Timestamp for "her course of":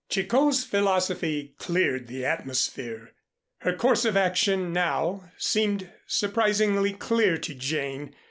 3.59-4.17